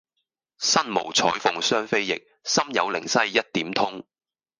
[0.57, 4.03] 身無彩鳳雙飛翼，心有靈犀一點通。